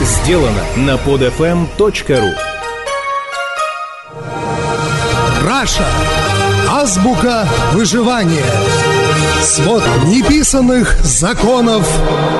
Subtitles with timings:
[0.00, 2.32] сделано на podfm.ru
[5.46, 5.86] Раша.
[6.68, 8.44] Азбука выживания.
[9.42, 11.86] Свод неписанных законов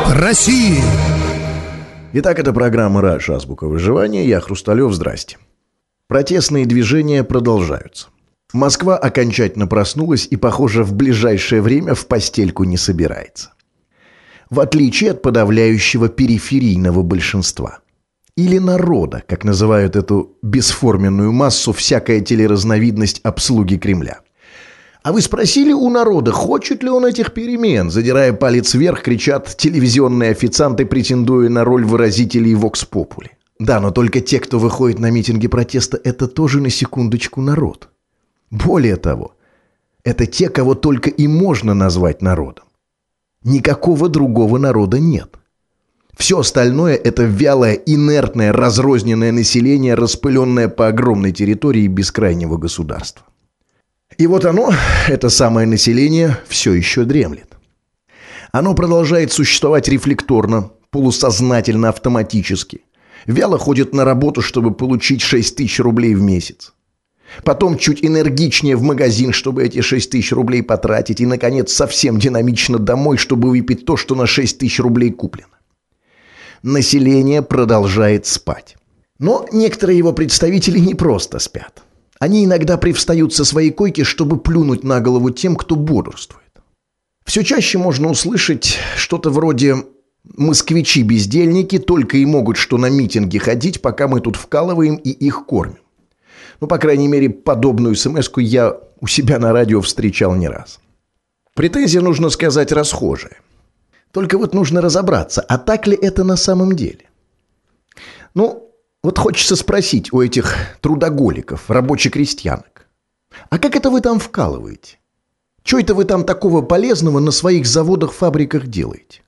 [0.09, 0.83] России.
[2.13, 3.37] Итак, это программа «Раша.
[3.37, 4.27] Азбука выживания».
[4.27, 4.93] Я Хрусталев.
[4.93, 5.39] Здрасте.
[6.09, 8.09] Протестные движения продолжаются.
[8.53, 13.51] Москва окончательно проснулась и, похоже, в ближайшее время в постельку не собирается.
[14.51, 17.79] В отличие от подавляющего периферийного большинства.
[18.37, 24.21] Или народа, как называют эту бесформенную массу всякая телеразновидность обслуги Кремля.
[25.03, 27.91] А вы спросили у народа, хочет ли он этих перемен?
[27.91, 33.31] Задирая палец вверх, кричат телевизионные официанты, претендуя на роль выразителей вокс-попули.
[33.61, 37.89] Да, но только те, кто выходит на митинги протеста, это тоже на секундочку народ.
[38.51, 39.35] Более того,
[40.03, 42.65] это те, кого только и можно назвать народом.
[43.43, 45.37] Никакого другого народа нет.
[46.17, 53.25] Все остальное– это вялое, инертное, разрозненное население, распыленное по огромной территории бескрайнего государства.
[54.19, 54.75] И вот оно,
[55.09, 57.57] это самое население, все еще дремлет.
[58.53, 62.83] Оно продолжает существовать рефлекторно, полусознательно, автоматически.
[63.25, 66.75] Вяло ходит на работу, чтобы получить 6 тысяч рублей в месяц.
[67.45, 71.21] Потом чуть энергичнее в магазин, чтобы эти 6 тысяч рублей потратить.
[71.21, 75.49] И, наконец, совсем динамично домой, чтобы выпить то, что на 6 тысяч рублей куплено.
[76.63, 78.77] Население продолжает спать.
[79.19, 81.83] Но некоторые его представители не просто спят.
[82.19, 86.45] Они иногда привстают со своей койки, чтобы плюнуть на голову тем, кто бодрствует.
[87.25, 89.77] Все чаще можно услышать что-то вроде
[90.25, 95.79] «москвичи-бездельники только и могут что на митинги ходить, пока мы тут вкалываем и их кормим».
[96.61, 100.79] Ну, по крайней мере, подобную смс я у себя на радио встречал не раз.
[101.55, 103.39] Претензия, нужно сказать, расхожая.
[104.13, 107.09] Только вот нужно разобраться, а так ли это на самом деле?
[108.35, 108.71] Ну,
[109.03, 112.87] вот хочется спросить у этих трудоголиков, рабочих крестьянок.
[113.49, 114.99] А как это вы там вкалываете?
[115.63, 119.23] Что это вы там такого полезного на своих заводах, фабриках делаете?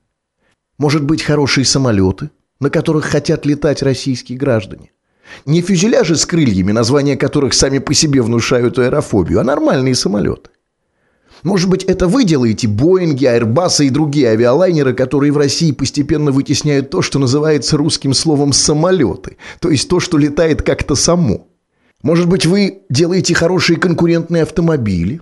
[0.79, 4.91] Может быть, хорошие самолеты, на которых хотят летать российские граждане?
[5.47, 10.51] Не фюзеляжи с крыльями, названия которых сами по себе внушают аэрофобию, а нормальные самолеты.
[11.43, 16.91] Может быть, это вы делаете Боинги, Airbus и другие авиалайнеры, которые в России постепенно вытесняют
[16.91, 21.49] то, что называется русским словом «самолеты», то есть то, что летает как-то само.
[22.03, 25.21] Может быть, вы делаете хорошие конкурентные автомобили?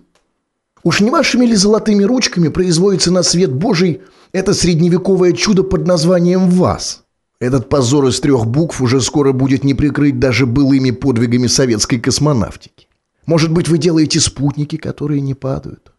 [0.82, 4.02] Уж не вашими ли золотыми ручками производится на свет Божий
[4.32, 7.02] это средневековое чудо под названием «ВАЗ»?
[7.40, 12.86] Этот позор из трех букв уже скоро будет не прикрыть даже былыми подвигами советской космонавтики.
[13.24, 15.92] Может быть, вы делаете спутники, которые не падают?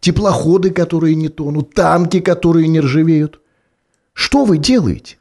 [0.00, 1.72] Теплоходы, которые не тонут?
[1.72, 3.40] Танки, которые не ржавеют?
[4.12, 5.16] Что вы делаете?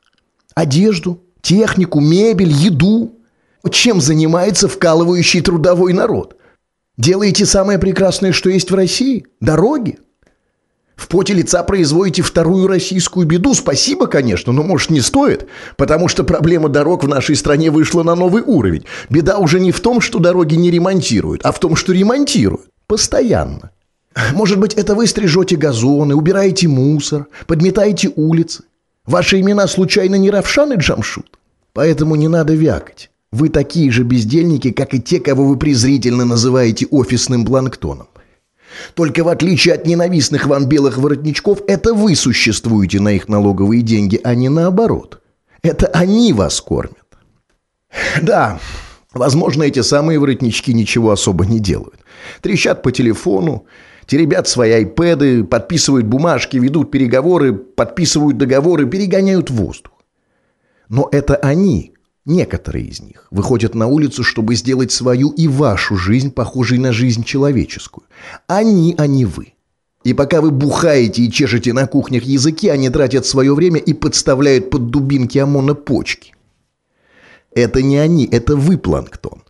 [0.53, 3.15] Одежду, технику, мебель, еду?
[3.71, 6.35] Чем занимается вкалывающий трудовой народ?
[6.97, 9.25] Делаете самое прекрасное, что есть в России?
[9.39, 9.97] Дороги?
[10.95, 13.53] В поте лица производите вторую российскую беду.
[13.53, 18.15] Спасибо, конечно, но, может, не стоит, потому что проблема дорог в нашей стране вышла на
[18.15, 18.85] новый уровень.
[19.09, 22.67] Беда уже не в том, что дороги не ремонтируют, а в том, что ремонтируют.
[22.87, 23.71] Постоянно.
[24.33, 28.63] Может быть, это вы стрижете газоны, убираете мусор, подметаете улицы.
[29.05, 31.25] Ваши имена случайно не Равшан и Джамшут?
[31.73, 33.09] Поэтому не надо вякать.
[33.31, 38.07] Вы такие же бездельники, как и те, кого вы презрительно называете офисным планктоном.
[38.93, 44.19] Только в отличие от ненавистных вам белых воротничков, это вы существуете на их налоговые деньги,
[44.23, 45.21] а не наоборот.
[45.61, 46.97] Это они вас кормят.
[48.21, 48.59] Да,
[49.13, 51.99] возможно, эти самые воротнички ничего особо не делают.
[52.41, 53.65] Трещат по телефону,
[54.07, 59.93] теребят свои айпэды, подписывают бумажки, ведут переговоры, подписывают договоры, перегоняют воздух.
[60.89, 61.93] Но это они,
[62.25, 67.23] Некоторые из них выходят на улицу, чтобы сделать свою и вашу жизнь похожей на жизнь
[67.25, 68.05] человеческую.
[68.47, 69.53] Они, а не вы.
[70.03, 74.69] И пока вы бухаете и чешете на кухнях языки, они тратят свое время и подставляют
[74.69, 76.33] под дубинки ОМОНа почки.
[77.55, 79.43] Это не они, это вы, планктон.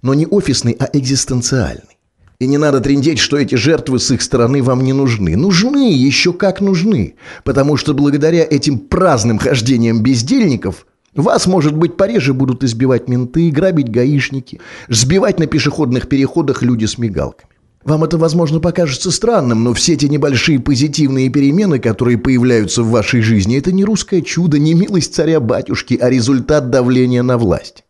[0.00, 1.98] Но не офисный, а экзистенциальный.
[2.38, 5.36] И не надо трендеть, что эти жертвы с их стороны вам не нужны.
[5.36, 7.14] Нужны, еще как нужны.
[7.44, 13.90] Потому что благодаря этим праздным хождениям бездельников– вас, может быть, пореже будут избивать менты, грабить
[13.90, 17.53] гаишники, сбивать на пешеходных переходах люди с мигалками.
[17.84, 23.20] Вам это, возможно, покажется странным, но все эти небольшие позитивные перемены, которые появляются в вашей
[23.20, 27.84] жизни, это не русское чудо, не милость царя-батюшки, а результат давления на власть.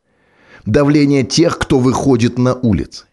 [0.67, 3.05] Давление тех, кто выходит на улицы.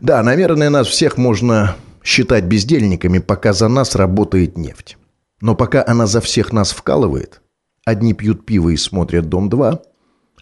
[0.00, 4.98] Да, наверное, нас всех можно считать бездельниками, пока за нас работает нефть.
[5.40, 7.42] Но пока она за всех нас вкалывает,
[7.84, 9.80] Одни пьют пиво и смотрят «Дом-2»,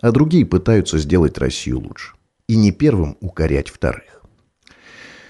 [0.03, 2.15] а другие пытаются сделать Россию лучше.
[2.49, 4.20] И не первым укорять вторых.